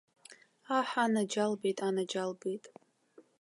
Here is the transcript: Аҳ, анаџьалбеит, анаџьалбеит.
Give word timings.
Аҳ, 0.77 0.87
анаџьалбеит, 1.03 1.77
анаџьалбеит. 1.87 2.63